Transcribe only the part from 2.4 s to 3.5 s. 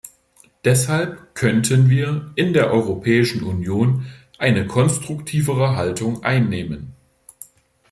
der Europäischen